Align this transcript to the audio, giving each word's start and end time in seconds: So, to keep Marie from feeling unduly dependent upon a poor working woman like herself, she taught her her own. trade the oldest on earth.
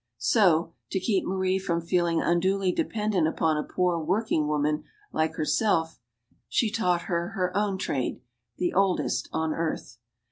So, 0.17 0.73
to 0.89 0.99
keep 0.99 1.25
Marie 1.25 1.59
from 1.59 1.79
feeling 1.79 2.21
unduly 2.23 2.71
dependent 2.71 3.27
upon 3.27 3.55
a 3.55 3.61
poor 3.63 3.99
working 3.99 4.47
woman 4.47 4.83
like 5.11 5.35
herself, 5.35 5.99
she 6.49 6.71
taught 6.71 7.03
her 7.03 7.33
her 7.35 7.55
own. 7.55 7.77
trade 7.77 8.19
the 8.57 8.73
oldest 8.73 9.29
on 9.31 9.53
earth. 9.53 9.99